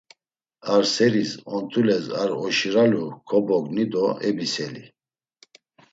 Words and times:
Ar 0.73 0.83
seris 0.93 1.31
ont̆ules 1.55 2.05
ar 2.21 2.29
oşiralu 2.43 3.05
kobogni 3.27 3.85
do 3.91 4.05
ebiseli. 4.27 4.85